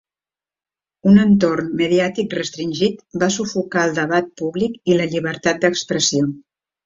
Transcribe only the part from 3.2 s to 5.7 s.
va sufocar el debat públic i la llibertat